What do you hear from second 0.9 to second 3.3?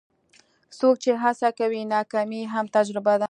چې هڅه کوي، ناکامي یې هم تجربه ده.